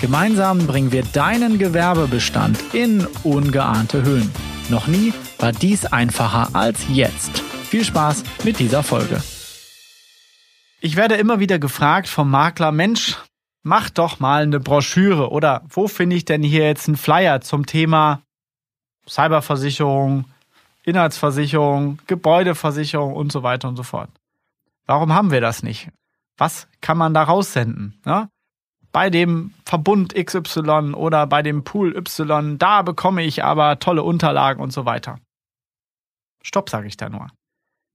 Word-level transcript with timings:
Gemeinsam 0.00 0.66
bringen 0.66 0.92
wir 0.92 1.02
deinen 1.02 1.58
Gewerbebestand 1.58 2.58
in 2.72 3.06
ungeahnte 3.22 4.02
Höhen. 4.02 4.30
Noch 4.70 4.86
nie 4.86 5.12
war 5.38 5.52
dies 5.52 5.84
einfacher 5.84 6.48
als 6.54 6.88
jetzt. 6.88 7.38
Viel 7.38 7.84
Spaß 7.84 8.24
mit 8.42 8.58
dieser 8.58 8.82
Folge. 8.82 9.22
Ich 10.80 10.96
werde 10.96 11.16
immer 11.16 11.38
wieder 11.38 11.58
gefragt 11.58 12.08
vom 12.08 12.30
Makler, 12.30 12.72
Mensch, 12.72 13.18
mach 13.62 13.90
doch 13.90 14.20
mal 14.20 14.42
eine 14.42 14.58
Broschüre 14.58 15.30
oder 15.30 15.62
wo 15.68 15.86
finde 15.86 16.16
ich 16.16 16.24
denn 16.24 16.42
hier 16.42 16.64
jetzt 16.64 16.88
einen 16.88 16.96
Flyer 16.96 17.42
zum 17.42 17.66
Thema 17.66 18.22
Cyberversicherung, 19.06 20.24
Inhaltsversicherung, 20.82 21.98
Gebäudeversicherung 22.06 23.12
und 23.12 23.30
so 23.30 23.42
weiter 23.42 23.68
und 23.68 23.76
so 23.76 23.82
fort. 23.82 24.08
Warum 24.86 25.12
haben 25.12 25.30
wir 25.30 25.42
das 25.42 25.62
nicht? 25.62 25.90
Was 26.38 26.68
kann 26.80 26.96
man 26.96 27.12
da 27.12 27.22
raussenden? 27.24 28.00
Ja? 28.06 28.30
Bei 28.92 29.10
dem 29.10 29.54
Verbund 29.64 30.14
XY 30.14 30.94
oder 30.94 31.26
bei 31.26 31.42
dem 31.42 31.64
Pool 31.64 31.96
Y, 31.96 32.58
da 32.58 32.82
bekomme 32.82 33.22
ich 33.22 33.44
aber 33.44 33.78
tolle 33.78 34.02
Unterlagen 34.02 34.62
und 34.62 34.72
so 34.72 34.84
weiter. 34.84 35.18
Stopp, 36.42 36.70
sage 36.70 36.88
ich 36.88 36.96
da 36.96 37.08
nur. 37.08 37.28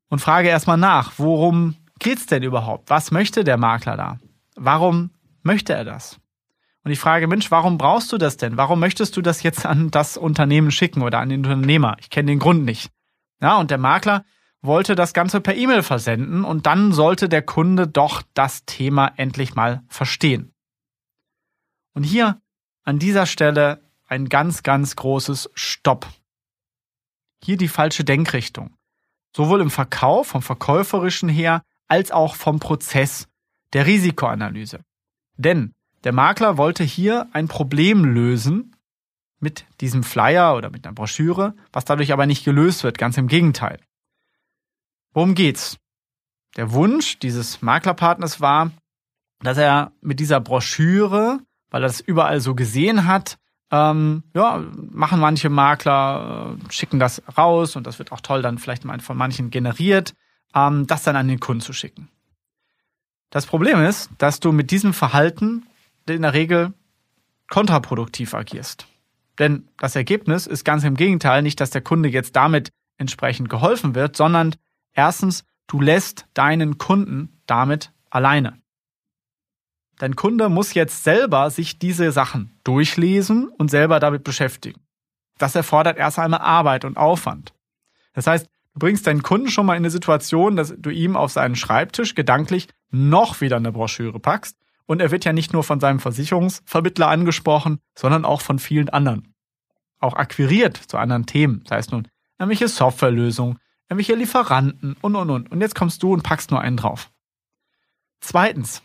Und 0.10 0.20
frage 0.20 0.50
erstmal 0.50 0.78
nach, 0.78 1.14
worum 1.18 1.76
geht's 2.00 2.26
denn 2.26 2.44
überhaupt? 2.44 2.90
Was 2.90 3.12
möchte 3.12 3.44
der 3.44 3.58
Makler 3.58 3.98
da? 3.98 4.20
Warum 4.56 5.12
möchte 5.44 5.74
er 5.74 5.84
das? 5.84 6.20
Und 6.84 6.92
ich 6.92 7.00
frage, 7.00 7.28
Mensch, 7.28 7.50
warum 7.50 7.80
brauchst 7.80 8.12
du 8.14 8.18
das 8.18 8.38
denn? 8.38 8.58
Warum 8.58 8.80
möchtest 8.80 9.18
du 9.18 9.22
das 9.22 9.42
jetzt 9.42 9.66
an 9.66 9.90
das 9.90 10.18
Unternehmen 10.18 10.70
schicken 10.70 11.02
oder 11.02 11.20
an 11.20 11.30
den 11.30 11.44
Unternehmer? 11.44 11.98
Ich 12.00 12.12
kenne 12.12 12.32
den 12.32 12.40
Grund 12.40 12.64
nicht. 12.64 12.92
Ja, 13.42 13.58
und 13.58 13.72
der 13.72 13.80
Makler 13.80 14.24
wollte 14.62 14.96
das 14.96 15.14
Ganze 15.14 15.42
per 15.42 15.56
E-Mail 15.56 15.84
versenden 15.84 16.44
und 16.44 16.66
dann 16.66 16.92
sollte 16.92 17.28
der 17.28 17.42
Kunde 17.42 17.88
doch 17.88 18.22
das 18.34 18.66
Thema 18.66 19.12
endlich 19.16 19.56
mal 19.56 19.84
verstehen. 19.88 20.55
Und 21.96 22.04
hier 22.04 22.40
an 22.84 23.00
dieser 23.00 23.26
Stelle 23.26 23.82
ein 24.08 24.30
ganz, 24.30 24.62
ganz 24.62 24.96
großes 24.96 25.50
Stopp. 25.56 26.08
Hier 27.44 27.58
die 27.58 27.68
falsche 27.68 28.04
Denkrichtung. 28.04 28.76
Sowohl 29.36 29.62
im 29.62 29.72
Verkauf, 29.72 30.28
vom 30.28 30.42
Verkäuferischen 30.42 31.30
her, 31.30 31.64
als 31.88 32.12
auch 32.12 32.36
vom 32.36 32.60
Prozess 32.60 33.28
der 33.74 33.86
Risikoanalyse. 33.86 34.82
Denn 35.38 35.74
der 36.04 36.14
Makler 36.14 36.58
wollte 36.58 36.84
hier 36.84 37.28
ein 37.34 37.48
Problem 37.48 38.06
lösen 38.06 38.76
mit 39.40 39.66
diesem 39.82 40.04
Flyer 40.04 40.56
oder 40.56 40.70
mit 40.70 40.86
einer 40.86 40.94
Broschüre, 40.94 41.56
was 41.72 41.86
dadurch 41.86 42.14
aber 42.14 42.26
nicht 42.26 42.46
gelöst 42.46 42.84
wird, 42.84 42.98
ganz 42.98 43.18
im 43.18 43.28
Gegenteil. 43.28 43.80
Worum 45.14 45.34
geht's? 45.34 45.78
Der 46.56 46.72
Wunsch 46.72 47.20
dieses 47.20 47.62
Maklerpartners 47.62 48.40
war, 48.42 48.72
dass 49.40 49.58
er 49.58 49.92
mit 50.02 50.20
dieser 50.20 50.40
Broschüre 50.40 51.40
weil 51.76 51.84
er 51.84 51.88
das 51.88 52.00
überall 52.00 52.40
so 52.40 52.56
gesehen 52.56 53.06
hat. 53.06 53.38
Ähm, 53.70 54.24
ja, 54.34 54.64
machen 54.92 55.20
manche 55.20 55.50
Makler, 55.50 56.56
äh, 56.58 56.72
schicken 56.72 57.00
das 57.00 57.22
raus 57.38 57.76
und 57.76 57.86
das 57.86 58.00
wird 58.00 58.14
auch 58.14 58.22
toll 58.22 58.42
dann 58.42 58.60
vielleicht 58.60 58.86
mal 58.86 58.98
von 59.02 59.18
manchen 59.18 59.50
generiert, 59.50 60.14
ähm, 60.56 60.88
das 60.88 61.04
dann 61.04 61.18
an 61.18 61.28
den 61.28 61.42
Kunden 61.42 61.60
zu 61.60 61.74
schicken. 61.74 62.08
Das 63.30 63.46
Problem 63.46 63.84
ist, 63.84 64.10
dass 64.20 64.40
du 64.40 64.54
mit 64.54 64.72
diesem 64.72 64.94
Verhalten 64.94 65.66
in 66.08 66.22
der 66.22 66.34
Regel 66.34 66.72
kontraproduktiv 67.50 68.34
agierst. 68.34 68.88
Denn 69.38 69.68
das 69.78 69.98
Ergebnis 69.98 70.48
ist 70.48 70.64
ganz 70.64 70.86
im 70.86 70.96
Gegenteil 70.96 71.42
nicht, 71.42 71.60
dass 71.60 71.72
der 71.72 71.82
Kunde 71.82 72.08
jetzt 72.08 72.38
damit 72.38 72.70
entsprechend 72.98 73.50
geholfen 73.50 73.96
wird, 73.96 74.16
sondern 74.16 74.56
erstens, 74.94 75.44
du 75.68 75.82
lässt 75.82 76.26
deinen 76.36 76.78
Kunden 76.78 77.42
damit 77.48 77.92
alleine. 78.10 78.62
Dein 79.98 80.16
Kunde 80.16 80.50
muss 80.50 80.74
jetzt 80.74 81.04
selber 81.04 81.50
sich 81.50 81.80
diese 81.80 82.12
Sachen 82.12 82.60
durchlesen 82.64 83.48
und 83.48 83.72
selber 83.72 84.00
damit 84.00 84.24
beschäftigen. 84.24 84.82
Das 85.38 85.56
erfordert 85.56 85.98
erst 85.98 86.20
einmal 86.20 86.42
Arbeit 86.42 86.86
und 86.86 86.98
Aufwand. 86.98 87.54
Das 88.14 88.28
heißt, 88.28 88.48
du 88.74 88.80
bringst 88.80 89.08
deinen 89.08 89.24
Kunden 89.24 89.50
schon 89.50 89.66
mal 89.66 89.74
in 89.74 89.82
eine 89.82 89.90
Situation, 89.90 90.56
dass 90.56 90.74
du 90.78 90.90
ihm 90.90 91.16
auf 91.16 91.32
seinen 91.32 91.56
Schreibtisch 91.56 92.16
gedanklich 92.16 92.68
noch 92.92 93.42
wieder 93.42 93.58
eine 93.58 93.72
Broschüre 93.72 94.20
packst. 94.20 94.58
Und 94.86 95.02
er 95.02 95.12
wird 95.12 95.26
ja 95.26 95.34
nicht 95.34 95.52
nur 95.52 95.64
von 95.64 95.80
seinem 95.80 96.00
Versicherungsvermittler 96.00 97.08
angesprochen, 97.08 97.80
sondern 97.96 98.24
auch 98.24 98.42
von 98.42 98.60
vielen 98.60 98.90
anderen. 98.90 99.34
Auch 100.00 100.14
akquiriert 100.14 100.78
zu 100.78 100.98
anderen 100.98 101.26
Themen. 101.26 101.64
Das 101.64 101.78
heißt 101.78 101.92
nun, 101.92 102.08
irgendwelche 102.38 102.68
Softwarelösungen, 102.68 103.60
irgendwelche 103.90 104.16
Lieferanten 104.16 104.96
und, 105.02 105.16
und, 105.16 105.30
und. 105.30 105.52
Und 105.52 105.62
jetzt 105.62 105.76
kommst 105.76 106.04
du 106.04 106.14
und 106.14 106.22
packst 106.22 106.52
nur 106.52 106.62
einen 106.62 106.78
drauf. 106.78 107.12
Zweitens, 108.20 108.84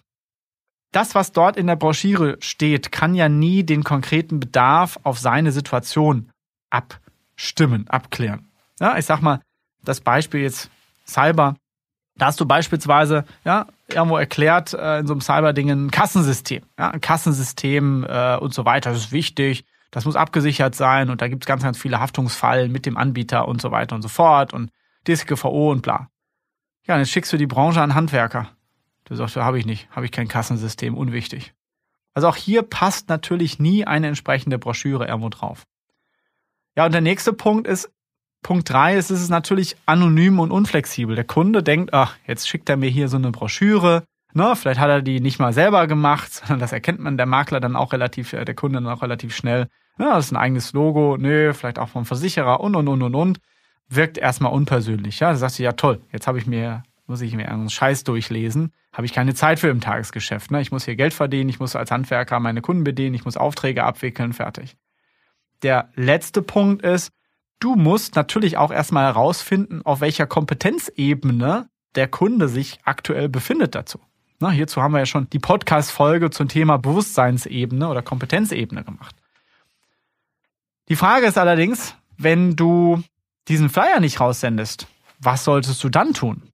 das, 0.92 1.14
was 1.14 1.32
dort 1.32 1.56
in 1.56 1.66
der 1.66 1.76
Broschüre 1.76 2.36
steht, 2.40 2.90
kann 2.90 3.14
ja 3.14 3.28
nie 3.28 3.62
den 3.62 3.84
konkreten 3.84 4.40
Bedarf 4.40 4.98
auf 5.02 5.18
seine 5.18 5.52
Situation 5.52 6.30
abstimmen, 6.70 7.88
abklären. 7.88 8.50
Ja, 8.80 8.98
ich 8.98 9.06
sag 9.06 9.20
mal, 9.20 9.40
das 9.84 10.00
Beispiel 10.00 10.40
jetzt 10.40 10.70
Cyber, 11.06 11.56
da 12.16 12.26
hast 12.26 12.40
du 12.40 12.46
beispielsweise 12.46 13.24
ja, 13.44 13.66
irgendwo 13.88 14.16
erklärt 14.16 14.74
äh, 14.74 14.98
in 14.98 15.06
so 15.06 15.14
einem 15.14 15.20
Cyber-Ding 15.20 15.70
ein 15.70 15.90
Kassensystem. 15.90 16.62
Ja, 16.78 16.90
ein 16.90 17.00
Kassensystem 17.00 18.04
äh, 18.08 18.36
und 18.36 18.52
so 18.52 18.64
weiter, 18.64 18.90
das 18.90 19.00
ist 19.00 19.12
wichtig, 19.12 19.64
das 19.90 20.04
muss 20.04 20.16
abgesichert 20.16 20.74
sein 20.74 21.10
und 21.10 21.22
da 21.22 21.28
gibt 21.28 21.44
es 21.44 21.46
ganz, 21.46 21.62
ganz 21.62 21.78
viele 21.78 22.00
Haftungsfallen 22.00 22.70
mit 22.70 22.86
dem 22.86 22.96
Anbieter 22.96 23.48
und 23.48 23.60
so 23.60 23.70
weiter 23.70 23.94
und 23.94 24.02
so 24.02 24.08
fort 24.08 24.52
und 24.52 24.70
DSGVO 25.06 25.70
und 25.70 25.82
bla. 25.82 26.08
Ja, 26.86 26.98
jetzt 26.98 27.10
schickst 27.10 27.32
du 27.32 27.36
die 27.36 27.46
Branche 27.46 27.80
an 27.80 27.94
Handwerker. 27.94 28.50
Du 29.10 29.16
sagst, 29.16 29.34
habe 29.34 29.58
ich 29.58 29.66
nicht, 29.66 29.88
habe 29.90 30.06
ich 30.06 30.12
kein 30.12 30.28
Kassensystem, 30.28 30.96
unwichtig. 30.96 31.52
Also 32.14 32.28
auch 32.28 32.36
hier 32.36 32.62
passt 32.62 33.08
natürlich 33.08 33.58
nie 33.58 33.84
eine 33.84 34.06
entsprechende 34.06 34.56
Broschüre 34.56 35.08
irgendwo 35.08 35.28
drauf. 35.28 35.64
Ja, 36.76 36.86
und 36.86 36.92
der 36.92 37.00
nächste 37.00 37.32
Punkt 37.32 37.66
ist, 37.66 37.90
Punkt 38.42 38.70
drei 38.70 38.96
ist, 38.96 39.10
es 39.10 39.20
ist 39.20 39.28
natürlich 39.28 39.76
anonym 39.84 40.38
und 40.38 40.52
unflexibel. 40.52 41.16
Der 41.16 41.24
Kunde 41.24 41.64
denkt, 41.64 41.92
ach, 41.92 42.16
jetzt 42.24 42.48
schickt 42.48 42.68
er 42.68 42.76
mir 42.76 42.88
hier 42.88 43.08
so 43.08 43.16
eine 43.16 43.32
Broschüre, 43.32 44.04
ne, 44.32 44.54
vielleicht 44.54 44.78
hat 44.78 44.88
er 44.88 45.02
die 45.02 45.18
nicht 45.18 45.40
mal 45.40 45.52
selber 45.52 45.88
gemacht, 45.88 46.32
sondern 46.32 46.60
das 46.60 46.70
erkennt 46.70 47.00
man 47.00 47.16
der 47.16 47.26
Makler 47.26 47.58
dann 47.58 47.74
auch 47.74 47.92
relativ, 47.92 48.32
äh, 48.32 48.44
der 48.44 48.54
Kunde 48.54 48.80
dann 48.80 48.92
auch 48.92 49.02
relativ 49.02 49.34
schnell. 49.34 49.66
Ja, 49.98 50.14
das 50.14 50.26
ist 50.26 50.32
ein 50.32 50.36
eigenes 50.36 50.72
Logo, 50.72 51.16
nö, 51.18 51.52
vielleicht 51.52 51.80
auch 51.80 51.88
vom 51.88 52.04
Versicherer 52.04 52.60
und 52.60 52.76
und 52.76 52.86
und 52.86 53.02
und 53.02 53.14
und. 53.16 53.40
Wirkt 53.88 54.18
erstmal 54.18 54.52
unpersönlich. 54.52 55.18
Ja, 55.18 55.30
da 55.30 55.36
sagst 55.36 55.58
du, 55.58 55.64
ja 55.64 55.72
toll, 55.72 56.00
jetzt 56.12 56.28
habe 56.28 56.38
ich 56.38 56.46
mir 56.46 56.84
muss 57.10 57.20
ich 57.20 57.34
mir 57.34 57.50
einen 57.50 57.68
Scheiß 57.68 58.04
durchlesen, 58.04 58.72
habe 58.92 59.04
ich 59.04 59.12
keine 59.12 59.34
Zeit 59.34 59.58
für 59.58 59.68
im 59.68 59.80
Tagesgeschäft. 59.80 60.52
Ne? 60.52 60.60
Ich 60.62 60.70
muss 60.70 60.84
hier 60.84 60.94
Geld 60.94 61.12
verdienen, 61.12 61.50
ich 61.50 61.58
muss 61.58 61.74
als 61.74 61.90
Handwerker 61.90 62.38
meine 62.38 62.62
Kunden 62.62 62.84
bedienen, 62.84 63.16
ich 63.16 63.24
muss 63.24 63.36
Aufträge 63.36 63.82
abwickeln, 63.82 64.32
fertig. 64.32 64.76
Der 65.62 65.90
letzte 65.96 66.40
Punkt 66.40 66.82
ist, 66.82 67.12
du 67.58 67.74
musst 67.74 68.14
natürlich 68.14 68.56
auch 68.56 68.70
erstmal 68.70 69.06
herausfinden, 69.06 69.82
auf 69.84 70.00
welcher 70.00 70.26
Kompetenzebene 70.26 71.68
der 71.96 72.06
Kunde 72.06 72.48
sich 72.48 72.78
aktuell 72.84 73.28
befindet 73.28 73.74
dazu. 73.74 73.98
Na, 74.38 74.50
hierzu 74.50 74.80
haben 74.80 74.92
wir 74.92 75.00
ja 75.00 75.06
schon 75.06 75.28
die 75.30 75.40
Podcast-Folge 75.40 76.30
zum 76.30 76.46
Thema 76.46 76.78
Bewusstseinsebene 76.78 77.88
oder 77.88 78.02
Kompetenzebene 78.02 78.84
gemacht. 78.84 79.16
Die 80.88 80.96
Frage 80.96 81.26
ist 81.26 81.38
allerdings, 81.38 81.96
wenn 82.16 82.54
du 82.54 83.02
diesen 83.48 83.68
Flyer 83.68 83.98
nicht 83.98 84.20
raussendest, 84.20 84.86
was 85.18 85.42
solltest 85.42 85.82
du 85.82 85.88
dann 85.88 86.14
tun? 86.14 86.49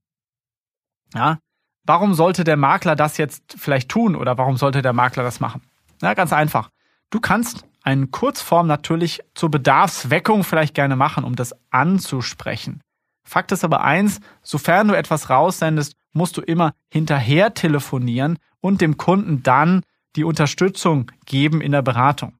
Ja, 1.13 1.39
warum 1.83 2.13
sollte 2.13 2.43
der 2.43 2.57
Makler 2.57 2.95
das 2.95 3.17
jetzt 3.17 3.55
vielleicht 3.57 3.89
tun 3.89 4.15
oder 4.15 4.37
warum 4.37 4.57
sollte 4.57 4.81
der 4.81 4.93
Makler 4.93 5.23
das 5.23 5.39
machen? 5.39 5.61
Ja, 6.01 6.13
ganz 6.13 6.33
einfach. 6.33 6.69
Du 7.09 7.19
kannst 7.19 7.65
eine 7.83 8.07
Kurzform 8.07 8.67
natürlich 8.67 9.21
zur 9.33 9.49
Bedarfsweckung 9.49 10.43
vielleicht 10.43 10.75
gerne 10.75 10.95
machen, 10.95 11.23
um 11.23 11.35
das 11.35 11.55
anzusprechen. 11.69 12.81
Fakt 13.23 13.51
ist 13.51 13.63
aber 13.63 13.81
eins, 13.81 14.19
sofern 14.41 14.87
du 14.87 14.93
etwas 14.93 15.29
raussendest, 15.29 15.93
musst 16.13 16.37
du 16.37 16.41
immer 16.41 16.73
hinterher 16.89 17.53
telefonieren 17.53 18.39
und 18.59 18.81
dem 18.81 18.97
Kunden 18.97 19.43
dann 19.43 19.83
die 20.15 20.23
Unterstützung 20.23 21.11
geben 21.25 21.61
in 21.61 21.71
der 21.71 21.81
Beratung. 21.81 22.37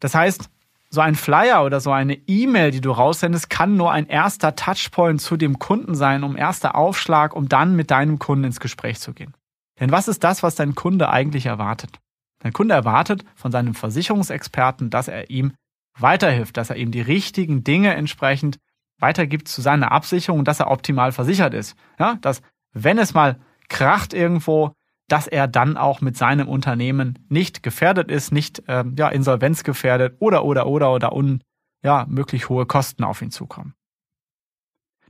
Das 0.00 0.14
heißt, 0.14 0.48
so 0.96 1.02
ein 1.02 1.14
Flyer 1.14 1.64
oder 1.64 1.78
so 1.80 1.92
eine 1.92 2.14
E-Mail, 2.26 2.72
die 2.72 2.80
du 2.80 2.90
raussendest, 2.90 3.48
kann 3.50 3.76
nur 3.76 3.92
ein 3.92 4.06
erster 4.06 4.56
Touchpoint 4.56 5.20
zu 5.20 5.36
dem 5.36 5.58
Kunden 5.58 5.94
sein, 5.94 6.24
um 6.24 6.36
erster 6.36 6.74
Aufschlag, 6.74 7.36
um 7.36 7.48
dann 7.48 7.76
mit 7.76 7.90
deinem 7.92 8.18
Kunden 8.18 8.44
ins 8.44 8.60
Gespräch 8.60 8.98
zu 8.98 9.12
gehen. 9.12 9.34
Denn 9.78 9.92
was 9.92 10.08
ist 10.08 10.24
das, 10.24 10.42
was 10.42 10.54
dein 10.54 10.74
Kunde 10.74 11.10
eigentlich 11.10 11.46
erwartet? 11.46 11.98
Dein 12.40 12.54
Kunde 12.54 12.74
erwartet 12.74 13.24
von 13.34 13.52
seinem 13.52 13.74
Versicherungsexperten, 13.74 14.90
dass 14.90 15.08
er 15.08 15.30
ihm 15.30 15.52
weiterhilft, 15.98 16.56
dass 16.56 16.70
er 16.70 16.76
ihm 16.76 16.90
die 16.90 17.02
richtigen 17.02 17.62
Dinge 17.62 17.94
entsprechend 17.94 18.58
weitergibt 18.98 19.48
zu 19.48 19.60
seiner 19.60 19.92
Absicherung 19.92 20.44
dass 20.44 20.60
er 20.60 20.70
optimal 20.70 21.12
versichert 21.12 21.52
ist. 21.52 21.76
Ja, 21.98 22.16
dass 22.22 22.40
wenn 22.72 22.98
es 22.98 23.12
mal 23.12 23.38
kracht 23.68 24.14
irgendwo, 24.14 24.72
dass 25.08 25.26
er 25.26 25.46
dann 25.46 25.76
auch 25.76 26.00
mit 26.00 26.16
seinem 26.16 26.48
Unternehmen 26.48 27.18
nicht 27.28 27.62
gefährdet 27.62 28.10
ist, 28.10 28.32
nicht 28.32 28.62
ähm, 28.68 28.94
ja, 28.98 29.08
insolvenzgefährdet 29.08 30.16
oder 30.18 30.44
oder 30.44 30.66
oder 30.66 30.92
oder 30.92 31.12
un, 31.14 31.42
ja, 31.82 32.06
möglich 32.08 32.48
hohe 32.48 32.66
Kosten 32.66 33.04
auf 33.04 33.22
ihn 33.22 33.30
zukommen. 33.30 33.74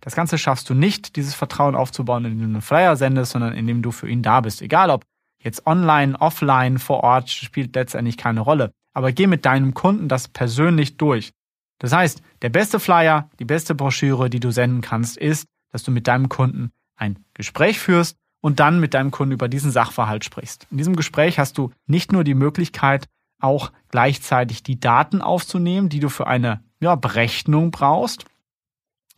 Das 0.01 0.15
Ganze 0.15 0.39
schaffst 0.39 0.69
du 0.71 0.75
nicht, 0.75 1.17
dieses 1.17 1.35
Vertrauen 1.35 1.75
aufzubauen, 1.75 2.25
indem 2.25 2.41
du 2.41 2.45
einen 2.45 2.63
Flyer 2.63 2.97
sendest, 2.97 3.33
sondern 3.33 3.55
indem 3.55 3.83
du 3.83 3.91
für 3.91 4.09
ihn 4.09 4.23
da 4.23 4.41
bist. 4.41 4.63
Egal 4.63 4.91
ob 4.91 5.05
jetzt 5.43 5.67
online, 5.67 6.21
offline, 6.21 6.79
vor 6.79 7.03
Ort, 7.03 7.31
spielt 7.31 7.75
letztendlich 7.75 8.17
keine 8.17 8.41
Rolle. 8.41 8.73
Aber 8.93 9.13
geh 9.13 9.27
mit 9.27 9.45
deinem 9.45 9.75
Kunden 9.75 10.09
das 10.09 10.29
persönlich 10.29 10.97
durch. 10.97 11.33
Das 11.79 11.93
heißt, 11.93 12.23
der 12.43 12.51
beste 12.51 12.81
Flyer, 12.81 13.31
die 13.39 13.45
beste 13.45 13.75
Broschüre, 13.75 14.31
die 14.31 14.41
du 14.41 14.51
senden 14.51 14.81
kannst, 14.81 15.17
ist, 15.17 15.47
dass 15.71 15.83
du 15.83 15.91
mit 15.91 16.07
deinem 16.07 16.29
Kunden 16.29 16.71
ein 16.97 17.19
Gespräch 17.35 17.79
führst 17.79 18.17
und 18.47 18.61
dann 18.61 18.79
mit 18.79 18.95
deinem 18.95 19.11
Kunden 19.11 19.33
über 19.33 19.49
diesen 19.49 19.73
Sachverhalt 19.73 20.25
sprichst. 20.25 20.69
In 20.71 20.79
diesem 20.79 20.95
Gespräch 20.95 21.41
hast 21.41 21.59
du 21.59 21.73
nicht 21.89 22.13
nur 22.13 22.23
die 22.23 22.37
Möglichkeit, 22.37 23.09
auch 23.41 23.73
gleichzeitig 23.89 24.63
die 24.63 24.79
Daten 24.79 25.21
aufzunehmen, 25.21 25.89
die 25.89 25.99
du 25.99 26.09
für 26.09 26.29
eine 26.29 26.63
ja, 26.79 26.95
Berechnung 26.95 27.73
brauchst, 27.73 28.25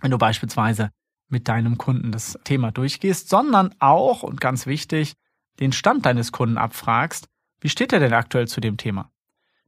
wenn 0.00 0.12
du 0.12 0.16
beispielsweise 0.16 0.92
mit 1.28 1.46
deinem 1.46 1.76
Kunden 1.76 2.10
das 2.10 2.38
Thema 2.44 2.70
durchgehst, 2.72 3.28
sondern 3.28 3.74
auch, 3.80 4.22
und 4.22 4.40
ganz 4.40 4.64
wichtig, 4.64 5.12
den 5.60 5.72
Stand 5.72 6.06
deines 6.06 6.32
Kunden 6.32 6.56
abfragst, 6.56 7.28
wie 7.60 7.68
steht 7.68 7.92
er 7.92 8.00
denn 8.00 8.14
aktuell 8.14 8.48
zu 8.48 8.62
dem 8.62 8.78
Thema? 8.78 9.10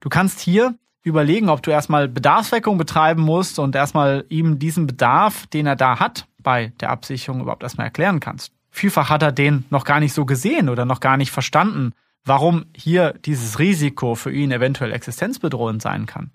Du 0.00 0.08
kannst 0.08 0.40
hier 0.40 0.74
überlegen, 1.02 1.50
ob 1.50 1.62
du 1.62 1.70
erstmal 1.70 2.08
Bedarfsweckung 2.08 2.78
betreiben 2.78 3.20
musst 3.20 3.58
und 3.58 3.76
erstmal 3.76 4.24
ihm 4.30 4.58
diesen 4.58 4.86
Bedarf, 4.86 5.46
den 5.48 5.66
er 5.66 5.76
da 5.76 6.00
hat, 6.00 6.26
bei 6.38 6.68
der 6.80 6.88
Absicherung 6.88 7.42
überhaupt 7.42 7.62
erstmal 7.62 7.88
erklären 7.88 8.20
kannst. 8.20 8.54
Vielfach 8.70 9.10
hat 9.10 9.22
er 9.22 9.32
den 9.32 9.64
noch 9.70 9.84
gar 9.84 10.00
nicht 10.00 10.12
so 10.12 10.24
gesehen 10.24 10.68
oder 10.68 10.84
noch 10.84 11.00
gar 11.00 11.16
nicht 11.16 11.30
verstanden, 11.30 11.92
warum 12.24 12.66
hier 12.76 13.14
dieses 13.24 13.58
Risiko 13.58 14.14
für 14.14 14.32
ihn 14.32 14.52
eventuell 14.52 14.92
existenzbedrohend 14.92 15.82
sein 15.82 16.06
kann. 16.06 16.32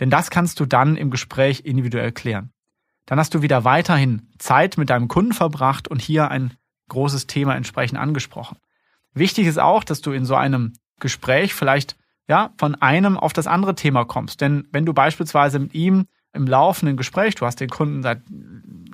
Denn 0.00 0.10
das 0.10 0.30
kannst 0.30 0.60
du 0.60 0.66
dann 0.66 0.96
im 0.96 1.10
Gespräch 1.10 1.62
individuell 1.64 2.12
klären. 2.12 2.50
Dann 3.06 3.18
hast 3.18 3.34
du 3.34 3.42
wieder 3.42 3.64
weiterhin 3.64 4.28
Zeit 4.38 4.78
mit 4.78 4.90
deinem 4.90 5.08
Kunden 5.08 5.32
verbracht 5.32 5.88
und 5.88 6.00
hier 6.00 6.30
ein 6.30 6.54
großes 6.88 7.26
Thema 7.26 7.54
entsprechend 7.54 7.98
angesprochen. 7.98 8.58
Wichtig 9.12 9.46
ist 9.46 9.58
auch, 9.58 9.84
dass 9.84 10.00
du 10.00 10.12
in 10.12 10.24
so 10.24 10.34
einem 10.34 10.74
Gespräch 11.00 11.54
vielleicht 11.54 11.96
ja, 12.28 12.52
von 12.56 12.74
einem 12.76 13.18
auf 13.18 13.32
das 13.32 13.46
andere 13.46 13.74
Thema 13.74 14.04
kommst. 14.04 14.40
Denn 14.40 14.66
wenn 14.72 14.86
du 14.86 14.94
beispielsweise 14.94 15.58
mit 15.58 15.74
ihm 15.74 16.06
im 16.32 16.46
laufenden 16.46 16.96
Gespräch, 16.96 17.34
du 17.34 17.46
hast 17.46 17.60
den 17.60 17.68
Kunden 17.68 18.02
seit 18.02 18.22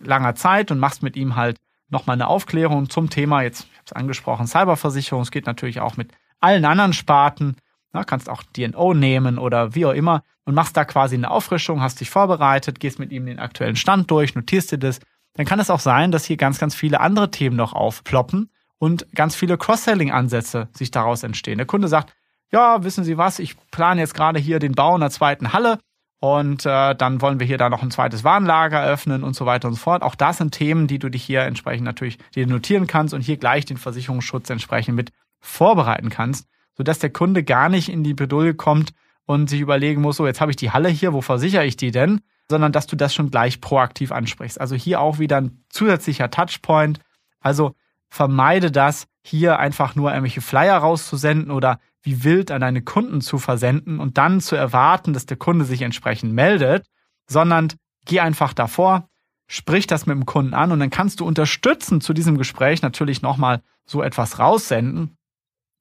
langer 0.03 0.35
Zeit 0.35 0.71
und 0.71 0.79
machst 0.79 1.03
mit 1.03 1.17
ihm 1.17 1.37
halt 1.37 1.59
nochmal 1.91 2.15
eine 2.15 2.29
Aufklärung 2.29 2.89
zum 2.89 3.11
Thema, 3.11 3.43
jetzt, 3.43 3.67
ich 3.71 3.79
habe 3.79 3.85
es 3.87 3.93
angesprochen, 3.93 4.47
Cyberversicherung, 4.47 5.23
es 5.23 5.31
geht 5.31 5.47
natürlich 5.47 5.81
auch 5.81 5.97
mit 5.97 6.13
allen 6.41 6.65
anderen 6.65 6.93
Sparten, 6.93 7.57
ja, 7.93 8.05
kannst 8.05 8.31
auch 8.31 8.43
DNO 8.43 8.95
nehmen 8.95 9.39
oder 9.39 9.75
wie 9.75 9.85
auch 9.87 9.93
immer. 9.93 10.23
Und 10.45 10.55
machst 10.55 10.77
da 10.77 10.85
quasi 10.85 11.17
eine 11.17 11.31
Auffrischung, 11.31 11.81
hast 11.83 12.01
dich 12.01 12.11
vorbereitet, 12.11 12.81
gehst 12.81 12.99
mit 12.99 13.13
ihm 13.13 13.27
den 13.27 13.39
aktuellen 13.39 13.77
Stand 13.77 14.11
durch, 14.11 14.35
notierst 14.35 14.73
dir 14.73 14.79
das, 14.79 15.01
dann 15.35 15.47
kann 15.47 15.61
es 15.61 15.71
auch 15.71 15.81
sein, 15.81 16.11
dass 16.11 16.25
hier 16.25 16.37
ganz, 16.37 16.59
ganz 16.59 16.75
viele 16.75 17.01
andere 17.01 17.31
Themen 17.31 17.57
noch 17.57 17.73
aufploppen 17.73 18.51
und 18.79 19.07
ganz 19.15 19.37
viele 19.37 19.59
Cross-Selling-Ansätze 19.59 20.69
sich 20.73 20.91
daraus 20.91 21.23
entstehen. 21.23 21.59
Der 21.59 21.67
Kunde 21.67 21.89
sagt, 21.89 22.15
ja, 22.51 22.83
wissen 22.83 23.05
Sie 23.05 23.17
was, 23.17 23.39
ich 23.39 23.57
plane 23.71 24.01
jetzt 24.01 24.15
gerade 24.15 24.41
hier 24.41 24.59
den 24.59 24.73
Bau 24.73 24.95
einer 24.95 25.11
zweiten 25.11 25.53
Halle 25.53 25.79
und 26.21 26.67
äh, 26.67 26.95
dann 26.95 27.23
wollen 27.23 27.41
wir 27.41 27.47
hier 27.47 27.57
da 27.57 27.71
noch 27.71 27.83
ein 27.83 27.91
zweites 27.91 28.25
Warenlager 28.25 28.79
eröffnen 28.79 29.25
und 29.25 29.35
so 29.35 29.47
weiter 29.47 29.69
und 29.69 29.75
so 29.75 29.81
fort. 29.81 30.03
Auch 30.03 30.15
das 30.15 30.37
sind 30.37 30.53
Themen, 30.53 30.87
die 30.87 30.99
du 30.99 31.09
dich 31.09 31.25
hier 31.25 31.43
entsprechend 31.43 31.85
natürlich 31.85 32.19
dir 32.35 32.47
notieren 32.47 32.87
kannst 32.87 33.15
und 33.15 33.23
hier 33.23 33.39
gleich 33.39 33.65
den 33.65 33.79
Versicherungsschutz 33.79 34.51
entsprechend 34.51 34.97
mit 34.97 35.13
vorbereiten 35.41 36.11
kannst, 36.11 36.47
sodass 36.77 36.99
der 36.99 37.11
Kunde 37.11 37.43
gar 37.43 37.71
nicht 37.71 37.89
in 37.89 38.05
die 38.05 38.13
Bedulde 38.13 38.55
kommt 38.55 38.93
und 39.25 39.49
sich 39.49 39.61
überlegen 39.61 40.03
muss, 40.03 40.19
so 40.19 40.27
jetzt 40.27 40.43
habe 40.43 40.51
ich 40.51 40.57
die 40.57 40.71
Halle 40.71 40.91
hier, 40.91 41.15
wo 41.15 41.23
versichere 41.23 41.65
ich 41.65 41.77
die 41.77 41.91
denn? 41.91 42.21
Sondern 42.51 42.73
dass 42.73 42.87
du 42.87 42.97
das 42.97 43.15
schon 43.15 43.31
gleich 43.31 43.61
proaktiv 43.61 44.13
ansprichst. 44.13 44.61
Also 44.61 44.75
hier 44.75 45.01
auch 45.01 45.19
wieder 45.19 45.39
ein 45.39 45.65
zusätzlicher 45.71 46.31
Touchpoint. 46.31 46.99
Also 47.41 47.75
vermeide 48.09 48.71
das, 48.71 49.07
hier 49.23 49.59
einfach 49.59 49.95
nur 49.95 50.11
irgendwelche 50.11 50.41
Flyer 50.41 50.77
rauszusenden 50.79 51.51
oder 51.51 51.79
wie 52.03 52.25
wild 52.25 52.51
an 52.51 52.61
deine 52.61 52.83
Kunden 52.83 53.21
zu 53.21 53.39
versenden 53.39 54.01
und 54.01 54.19
dann 54.19 54.41
zu 54.41 54.57
erwarten, 54.57 55.13
dass 55.13 55.27
der 55.27 55.37
Kunde 55.37 55.65
sich 55.65 55.83
entsprechend 55.83 56.33
meldet, 56.33 56.87
sondern 57.29 57.73
geh 58.07 58.21
einfach 58.21 58.55
davor, 58.55 59.09
sprich 59.47 59.87
das 59.87 60.07
mit 60.07 60.17
dem 60.17 60.27
Kunden 60.27 60.55
an 60.55 60.73
und 60.73 60.81
dann 60.81 60.91
kannst 60.91 61.21
du 61.21 61.27
unterstützen 61.27 62.01
zu 62.01 62.13
diesem 62.13 62.39
Gespräch 62.39 62.83
natürlich 62.83 63.23
nochmal 63.23 63.63
so 63.85 64.03
etwas 64.03 64.39
raussenden. 64.39 65.17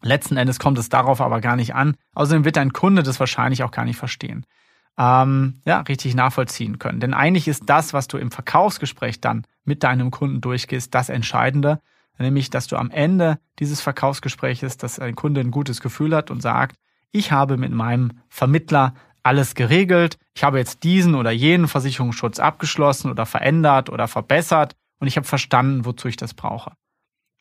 Letzten 0.01 0.37
Endes 0.37 0.59
kommt 0.59 0.77
es 0.77 0.89
darauf 0.89 1.21
aber 1.21 1.41
gar 1.41 1.55
nicht 1.55 1.75
an. 1.75 1.95
Außerdem 2.15 2.45
wird 2.45 2.55
dein 2.55 2.73
Kunde 2.73 3.03
das 3.03 3.19
wahrscheinlich 3.19 3.63
auch 3.63 3.71
gar 3.71 3.85
nicht 3.85 3.97
verstehen. 3.97 4.45
Ähm, 4.97 5.61
ja, 5.65 5.81
richtig 5.81 6.15
nachvollziehen 6.15 6.79
können. 6.79 6.99
Denn 6.99 7.13
eigentlich 7.13 7.47
ist 7.47 7.63
das, 7.67 7.93
was 7.93 8.07
du 8.07 8.17
im 8.17 8.31
Verkaufsgespräch 8.31 9.21
dann 9.21 9.45
mit 9.63 9.83
deinem 9.83 10.09
Kunden 10.11 10.41
durchgehst, 10.41 10.93
das 10.93 11.09
Entscheidende 11.09 11.79
nämlich 12.19 12.49
dass 12.49 12.67
du 12.67 12.77
am 12.77 12.91
Ende 12.91 13.39
dieses 13.59 13.81
Verkaufsgespräches, 13.81 14.77
dass 14.77 14.99
ein 14.99 15.15
Kunde 15.15 15.41
ein 15.41 15.51
gutes 15.51 15.81
Gefühl 15.81 16.15
hat 16.15 16.31
und 16.31 16.41
sagt, 16.41 16.75
ich 17.11 17.31
habe 17.31 17.57
mit 17.57 17.71
meinem 17.71 18.19
Vermittler 18.29 18.93
alles 19.23 19.55
geregelt, 19.55 20.17
ich 20.33 20.43
habe 20.43 20.57
jetzt 20.57 20.83
diesen 20.83 21.15
oder 21.15 21.31
jenen 21.31 21.67
Versicherungsschutz 21.67 22.39
abgeschlossen 22.39 23.11
oder 23.11 23.25
verändert 23.25 23.89
oder 23.89 24.07
verbessert 24.07 24.75
und 24.99 25.07
ich 25.07 25.17
habe 25.17 25.27
verstanden, 25.27 25.85
wozu 25.85 26.07
ich 26.07 26.17
das 26.17 26.33
brauche. 26.33 26.73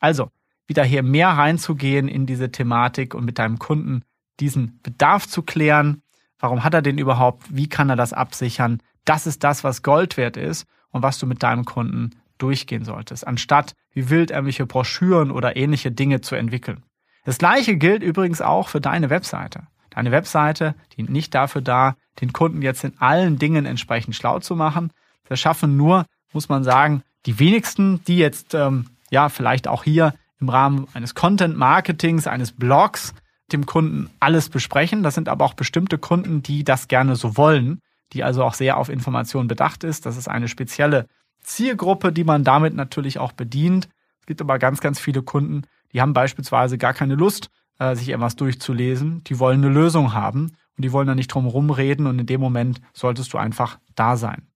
Also, 0.01 0.31
wieder 0.67 0.85
hier 0.85 1.03
mehr 1.03 1.31
reinzugehen 1.31 2.09
in 2.09 2.27
diese 2.27 2.53
Thematik 2.53 3.15
und 3.15 3.25
mit 3.25 3.39
deinem 3.39 3.59
Kunden 3.59 4.03
diesen 4.39 4.81
Bedarf 4.83 5.27
zu 5.27 5.43
klären. 5.43 6.03
Warum 6.39 6.63
hat 6.63 6.75
er 6.75 6.83
den 6.83 6.99
überhaupt? 6.99 7.45
Wie 7.55 7.69
kann 7.69 7.91
er 7.91 7.97
das 7.97 8.13
absichern? 8.13 8.81
Das 9.05 9.27
ist 9.27 9.43
das, 9.43 9.65
was 9.65 9.83
Gold 9.83 10.17
wert 10.17 10.37
ist 10.37 10.67
und 10.91 11.03
was 11.03 11.19
du 11.19 11.27
mit 11.27 11.43
deinem 11.43 11.65
Kunden 11.65 12.11
durchgehen 12.38 12.85
solltest, 12.85 13.26
anstatt 13.26 13.75
wie 13.93 14.11
wild 14.11 14.31
irgendwelche 14.31 14.67
Broschüren 14.67 15.31
oder 15.31 15.56
ähnliche 15.56 15.90
Dinge 15.93 16.20
zu 16.20 16.35
entwickeln. 16.35 16.82
Das 17.25 17.38
gleiche 17.38 17.76
gilt 17.76 18.02
übrigens 18.02 18.40
auch 18.40 18.69
für 18.69 18.81
deine 18.81 19.11
Webseite. 19.11 19.67
Deine 19.90 20.12
Webseite 20.12 20.75
dient 20.96 21.11
nicht 21.11 21.35
dafür 21.35 21.61
da, 21.61 21.96
den 22.20 22.32
Kunden 22.32 22.62
jetzt 22.62 22.85
in 22.85 22.99
allen 22.99 23.39
Dingen 23.39 23.67
entsprechend 23.67 24.15
schlau 24.15 24.39
zu 24.39 24.56
machen. 24.56 24.93
Das 25.29 25.41
schaffen 25.41 25.77
nur, 25.77 26.06
muss 26.32 26.48
man 26.48 26.65
sagen, 26.65 27.03
die 27.27 27.39
wenigsten, 27.39 28.03
die 28.05 28.19
jetzt 28.19 28.55
ähm, 28.55 28.86
ja 29.10 29.29
vielleicht 29.29 29.69
auch 29.69 29.84
hier 29.84 30.15
im 30.41 30.48
Rahmen 30.48 30.86
eines 30.94 31.15
Content 31.15 31.56
Marketings, 31.56 32.27
eines 32.27 32.53
Blogs 32.53 33.15
dem 33.53 33.67
Kunden 33.67 34.10
alles 34.20 34.48
besprechen. 34.48 35.03
Das 35.03 35.15
sind 35.15 35.29
aber 35.29 35.44
auch 35.44 35.55
bestimmte 35.55 35.98
Kunden, 35.98 36.43
die 36.43 36.65
das 36.65 36.89
gerne 36.89 37.17
so 37.17 37.36
wollen, 37.36 37.81
die 38.13 38.22
also 38.22 38.44
auch 38.44 38.55
sehr 38.55 38.77
auf 38.77 38.89
Informationen 38.89 39.48
bedacht 39.48 39.84
ist. 39.84 40.06
Das 40.06 40.17
ist 40.17 40.29
eine 40.29 40.48
spezielle 40.48 41.06
Zielgruppe, 41.43 42.13
die 42.13 42.25
man 42.25 42.45
damit 42.45 42.75
natürlich 42.75 43.19
auch 43.19 43.33
bedient. 43.33 43.89
Es 44.21 44.27
gibt 44.27 44.41
aber 44.41 44.59
ganz, 44.59 44.81
ganz 44.81 45.01
viele 45.01 45.23
Kunden, 45.23 45.63
die 45.93 46.01
haben 46.01 46.13
beispielsweise 46.13 46.79
gar 46.79 46.95
keine 46.95 47.15
Lust, 47.15 47.51
äh, 47.79 47.95
sich 47.95 48.11
etwas 48.11 48.37
durchzulesen. 48.37 49.25
Die 49.25 49.39
wollen 49.39 49.65
eine 49.65 49.73
Lösung 49.73 50.13
haben 50.13 50.53
und 50.77 50.85
die 50.85 50.93
wollen 50.93 51.07
da 51.07 51.15
nicht 51.15 51.29
drum 51.29 51.47
rumreden 51.47 52.07
und 52.07 52.19
in 52.19 52.27
dem 52.27 52.41
Moment 52.41 52.81
solltest 52.93 53.33
du 53.33 53.39
einfach 53.39 53.79
da 53.95 54.17
sein. 54.17 54.47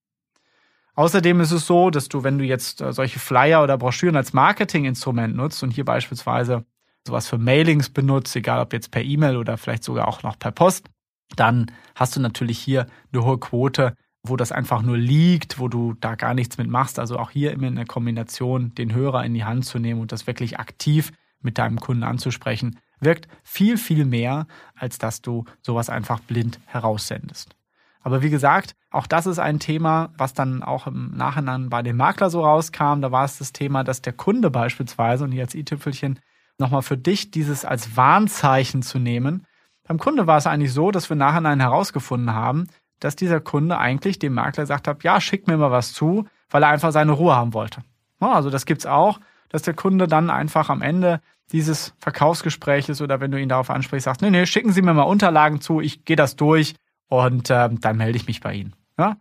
Außerdem 0.95 1.41
ist 1.41 1.53
es 1.53 1.67
so, 1.67 1.89
dass 1.89 2.09
du, 2.09 2.23
wenn 2.23 2.39
du 2.39 2.45
jetzt 2.45 2.83
äh, 2.83 2.93
solche 2.93 3.19
Flyer 3.19 3.63
oder 3.63 3.79
Broschüren 3.79 4.17
als 4.17 4.33
Marketinginstrument 4.33 5.35
nutzt 5.35 5.63
und 5.63 5.71
hier 5.71 5.85
beispielsweise 5.85 6.67
sowas 7.07 7.29
für 7.29 7.39
Mailings 7.39 7.89
benutzt, 7.89 8.37
egal 8.37 8.61
ob 8.61 8.73
jetzt 8.73 8.91
per 8.91 9.03
E-Mail 9.03 9.37
oder 9.37 9.57
vielleicht 9.57 9.85
sogar 9.85 10.07
auch 10.07 10.23
noch 10.23 10.39
per 10.39 10.53
Post, 10.53 10.89
dann 11.35 11.73
hast 11.95 12.15
du 12.15 12.21
natürlich 12.21 12.59
hier 12.59 12.87
eine 13.13 13.25
hohe 13.25 13.39
Quote 13.39 13.97
wo 14.25 14.37
das 14.37 14.53
einfach 14.53 14.83
nur 14.83 14.97
liegt, 14.97 15.59
wo 15.59 15.69
du 15.69 15.95
da 16.01 16.15
gar 16.15 16.35
nichts 16.35 16.59
mit 16.59 16.69
machst. 16.69 16.99
Also 16.99 17.19
auch 17.19 17.31
hier 17.31 17.53
immer 17.53 17.69
in 17.69 17.77
der 17.77 17.87
Kombination, 17.87 18.75
den 18.75 18.95
Hörer 18.95 19.25
in 19.25 19.35
die 19.35 19.45
Hand 19.45 19.65
zu 19.65 19.79
nehmen 19.79 20.01
und 20.01 20.13
das 20.13 20.27
wirklich 20.27 20.59
aktiv 20.59 21.13
mit 21.41 21.59
deinem 21.59 21.81
Kunden 21.81 22.05
anzusprechen, 22.05 22.79
wirkt 23.01 23.27
viel, 23.43 23.77
viel 23.77 24.05
mehr, 24.05 24.47
als 24.77 24.99
dass 24.99 25.23
du 25.23 25.45
sowas 25.61 25.91
einfach 25.91 26.21
blind 26.21 26.61
heraussendest. 26.67 27.57
Aber 28.03 28.23
wie 28.23 28.31
gesagt, 28.31 28.75
auch 28.91 29.07
das 29.07 29.27
ist 29.27 29.39
ein 29.39 29.59
Thema, 29.59 30.13
was 30.17 30.35
dann 30.35 30.63
auch 30.63 30.87
im 30.87 31.17
Nachhinein 31.17 31.69
bei 31.69 31.83
dem 31.83 31.97
Makler 31.97 32.31
so 32.31 32.43
rauskam. 32.43 33.01
Da 33.01 33.13
war 33.13 33.25
es 33.25 33.39
das 33.39 33.53
Thema, 33.53 33.85
dass 33.85 34.03
der 34.03 34.13
Kunde 34.13 34.51
beispielsweise, 34.51 35.25
und 35.25 35.33
hier 35.33 35.43
als 35.43 35.55
i-Tüpfelchen, 35.55 36.19
nochmal 36.59 36.83
für 36.83 36.97
dich 36.97 37.31
dieses 37.31 37.65
als 37.65 37.97
Warnzeichen 37.97 38.83
zu 38.83 38.99
nehmen. 38.99 39.47
Beim 39.85 39.99
Kunde 39.99 40.27
war 40.27 40.37
es 40.37 40.47
eigentlich 40.47 40.73
so, 40.73 40.91
dass 40.91 41.09
wir 41.11 41.17
nachhinein 41.17 41.61
herausgefunden 41.61 42.35
haben, 42.35 42.67
dass 43.03 43.17
dieser 43.17 43.41
Kunde 43.41 43.79
eigentlich 43.79 44.19
dem 44.19 44.35
Makler 44.35 44.63
gesagt 44.63 44.87
hat, 44.87 45.03
ja, 45.03 45.21
schick 45.21 45.49
mir 45.49 45.57
mal 45.57 45.73
was 45.73 45.93
zu, 45.93 46.27
weil 46.51 46.63
er 46.63 46.69
einfach 46.69 46.93
seine 46.93 47.13
Ruhe 47.13 47.35
haben 47.35 47.53
wollte. 47.53 47.83
Also 48.21 48.51
das 48.51 48.67
gibt's 48.67 48.87
auch, 48.87 49.19
dass 49.49 49.63
der 49.63 49.75
Kunde 49.75 50.07
dann 50.07 50.31
einfach 50.31 50.71
am 50.71 50.83
Ende 50.83 51.21
dieses 51.51 51.95
Verkaufsgespräches 51.99 53.03
oder 53.03 53.21
wenn 53.21 53.33
du 53.33 53.41
ihn 53.41 53.49
darauf 53.49 53.71
ansprichst, 53.71 54.05
sagst, 54.05 54.23
nee, 54.23 54.31
nee, 54.31 54.47
schicken 54.47 54.73
Sie 54.73 54.83
mir 54.83 54.95
mal 54.95 55.03
Unterlagen 55.03 55.61
zu, 55.61 55.81
ich 55.81 56.05
gehe 56.05 56.17
das 56.17 56.37
durch 56.37 56.75
und 57.09 57.51
äh, 57.51 57.69
dann 57.73 57.97
melde 57.97 58.17
ich 58.17 58.29
mich 58.29 58.41
bei 58.41 58.55
Ihnen. 58.55 58.75
Ja? 58.97 59.17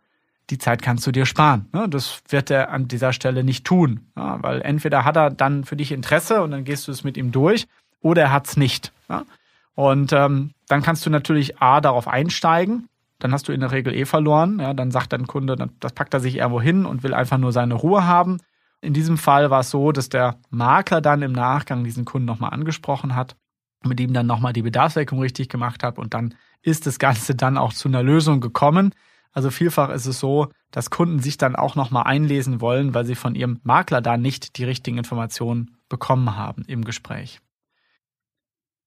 Die 0.51 0.59
Zeit 0.59 0.81
kannst 0.81 1.05
du 1.07 1.11
dir 1.11 1.25
sparen. 1.25 1.67
Ne? 1.73 1.89
Das 1.89 2.21
wird 2.29 2.51
er 2.51 2.69
an 2.69 2.87
dieser 2.87 3.11
Stelle 3.11 3.43
nicht 3.43 3.65
tun, 3.65 4.11
ja? 4.15 4.41
weil 4.43 4.61
entweder 4.61 5.03
hat 5.03 5.17
er 5.17 5.31
dann 5.31 5.63
für 5.63 5.75
dich 5.75 5.91
Interesse 5.91 6.43
und 6.43 6.51
dann 6.51 6.63
gehst 6.63 6.87
du 6.87 6.91
es 6.91 7.03
mit 7.03 7.17
ihm 7.17 7.31
durch 7.31 7.67
oder 7.99 8.21
er 8.21 8.31
hat 8.31 8.47
es 8.47 8.57
nicht. 8.57 8.93
Ja? 9.09 9.25
Und 9.73 10.13
ähm, 10.13 10.51
dann 10.67 10.83
kannst 10.83 11.05
du 11.05 11.09
natürlich 11.09 11.59
A 11.59 11.81
darauf 11.81 12.07
einsteigen, 12.07 12.87
dann 13.23 13.31
hast 13.33 13.47
du 13.47 13.51
in 13.51 13.59
der 13.59 13.71
Regel 13.71 13.93
eh 13.93 14.05
verloren. 14.05 14.59
Ja, 14.59 14.73
dann 14.73 14.91
sagt 14.91 15.13
dein 15.13 15.27
Kunde, 15.27 15.55
das 15.79 15.93
packt 15.93 16.13
er 16.13 16.19
sich 16.19 16.37
irgendwo 16.37 16.61
hin 16.61 16.85
und 16.85 17.03
will 17.03 17.13
einfach 17.13 17.37
nur 17.37 17.51
seine 17.51 17.75
Ruhe 17.75 18.05
haben. 18.05 18.37
In 18.81 18.93
diesem 18.93 19.17
Fall 19.17 19.51
war 19.51 19.59
es 19.61 19.69
so, 19.69 19.91
dass 19.91 20.09
der 20.09 20.39
Makler 20.49 21.01
dann 21.01 21.21
im 21.21 21.31
Nachgang 21.31 21.83
diesen 21.83 22.03
Kunden 22.03 22.25
nochmal 22.25 22.51
angesprochen 22.51 23.15
hat, 23.15 23.35
mit 23.83 23.99
ihm 23.99 24.13
dann 24.13 24.25
nochmal 24.25 24.53
die 24.53 24.63
Bedarfsdeckung 24.63 25.19
richtig 25.19 25.49
gemacht 25.49 25.83
hat 25.83 25.99
und 25.99 26.13
dann 26.13 26.33
ist 26.63 26.87
das 26.87 26.97
Ganze 26.99 27.35
dann 27.35 27.57
auch 27.57 27.73
zu 27.73 27.87
einer 27.87 28.03
Lösung 28.03 28.41
gekommen. 28.41 28.93
Also 29.33 29.49
vielfach 29.49 29.89
ist 29.89 30.07
es 30.07 30.19
so, 30.19 30.49
dass 30.71 30.89
Kunden 30.89 31.19
sich 31.19 31.37
dann 31.37 31.55
auch 31.55 31.75
nochmal 31.75 32.03
einlesen 32.05 32.59
wollen, 32.59 32.93
weil 32.93 33.05
sie 33.05 33.15
von 33.15 33.35
ihrem 33.35 33.59
Makler 33.63 34.01
da 34.01 34.17
nicht 34.17 34.57
die 34.57 34.63
richtigen 34.63 34.97
Informationen 34.97 35.77
bekommen 35.87 36.35
haben 36.35 36.63
im 36.67 36.83
Gespräch. 36.83 37.39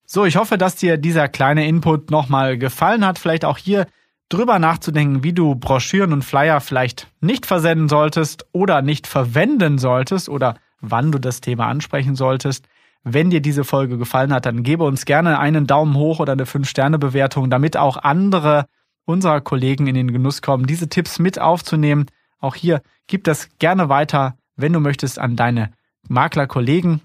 So, 0.06 0.24
ich 0.24 0.36
hoffe, 0.36 0.58
dass 0.58 0.76
dir 0.76 0.98
dieser 0.98 1.28
kleine 1.28 1.66
Input 1.66 2.10
nochmal 2.10 2.58
gefallen 2.58 3.06
hat. 3.06 3.18
Vielleicht 3.18 3.44
auch 3.44 3.56
hier 3.56 3.86
drüber 4.28 4.58
nachzudenken, 4.58 5.22
wie 5.22 5.32
du 5.32 5.54
Broschüren 5.54 6.12
und 6.12 6.24
Flyer 6.24 6.60
vielleicht 6.60 7.08
nicht 7.20 7.46
versenden 7.46 7.88
solltest 7.88 8.46
oder 8.52 8.82
nicht 8.82 9.06
verwenden 9.06 9.78
solltest 9.78 10.28
oder 10.28 10.56
wann 10.80 11.12
du 11.12 11.18
das 11.18 11.40
Thema 11.40 11.66
ansprechen 11.66 12.14
solltest. 12.14 12.66
Wenn 13.02 13.30
dir 13.30 13.40
diese 13.40 13.64
Folge 13.64 13.98
gefallen 13.98 14.32
hat, 14.32 14.46
dann 14.46 14.62
gebe 14.62 14.84
uns 14.84 15.04
gerne 15.04 15.38
einen 15.38 15.66
Daumen 15.66 15.94
hoch 15.94 16.20
oder 16.20 16.32
eine 16.32 16.46
5-Sterne-Bewertung, 16.46 17.50
damit 17.50 17.76
auch 17.76 17.98
andere 17.98 18.66
unserer 19.04 19.42
Kollegen 19.42 19.86
in 19.86 19.94
den 19.94 20.12
Genuss 20.12 20.40
kommen, 20.40 20.66
diese 20.66 20.88
Tipps 20.88 21.18
mit 21.18 21.38
aufzunehmen. 21.38 22.06
Auch 22.38 22.54
hier 22.54 22.80
gib 23.06 23.24
das 23.24 23.50
gerne 23.58 23.90
weiter, 23.90 24.36
wenn 24.56 24.72
du 24.72 24.80
möchtest, 24.80 25.18
an 25.18 25.36
deine 25.36 25.72
Maklerkollegen. 26.08 27.02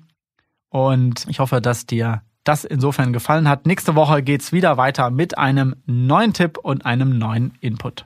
Und 0.70 1.26
ich 1.28 1.40
hoffe, 1.40 1.60
dass 1.60 1.86
dir 1.86 2.22
das 2.43 2.63
insofern 2.63 3.13
gefallen 3.13 3.48
hat. 3.48 3.65
Nächste 3.65 3.96
Woche 3.96 4.24
geht's 4.24 4.51
wieder 4.51 4.77
weiter 4.77 5.10
mit 5.10 5.38
einem 5.38 5.75
neuen 5.86 6.34
Tipp 6.34 6.58
und 6.58 6.86
einem 6.86 7.17
neuen 7.17 7.53
Input. 7.62 8.05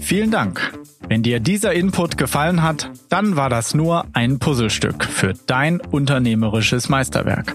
Vielen 0.00 0.30
Dank. 0.30 0.72
Wenn 1.08 1.22
dir 1.22 1.38
dieser 1.40 1.72
Input 1.72 2.18
gefallen 2.18 2.62
hat, 2.62 2.90
dann 3.08 3.36
war 3.36 3.48
das 3.48 3.74
nur 3.74 4.06
ein 4.12 4.38
Puzzlestück 4.38 5.04
für 5.04 5.34
dein 5.46 5.80
unternehmerisches 5.80 6.88
Meisterwerk. 6.88 7.54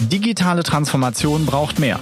Digitale 0.00 0.64
Transformation 0.64 1.46
braucht 1.46 1.78
mehr. 1.78 2.00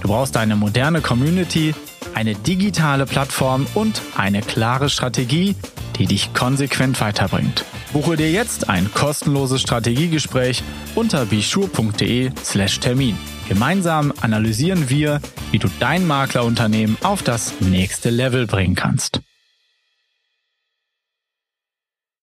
Du 0.00 0.08
brauchst 0.08 0.36
eine 0.36 0.54
moderne 0.54 1.00
Community, 1.00 1.74
eine 2.14 2.34
digitale 2.34 3.06
Plattform 3.06 3.66
und 3.74 4.00
eine 4.16 4.40
klare 4.40 4.88
Strategie, 4.88 5.56
die 5.98 6.06
dich 6.06 6.32
konsequent 6.32 7.00
weiterbringt. 7.00 7.64
Buche 7.94 8.16
dir 8.16 8.28
jetzt 8.28 8.68
ein 8.68 8.92
kostenloses 8.92 9.62
Strategiegespräch 9.62 10.64
unter 10.96 11.26
bischur.de/slash 11.26 12.80
Termin. 12.80 13.16
Gemeinsam 13.48 14.12
analysieren 14.20 14.90
wir, 14.90 15.20
wie 15.52 15.60
du 15.60 15.68
dein 15.78 16.04
Maklerunternehmen 16.04 16.96
auf 17.04 17.22
das 17.22 17.54
nächste 17.60 18.10
Level 18.10 18.48
bringen 18.48 18.74
kannst. 18.74 19.20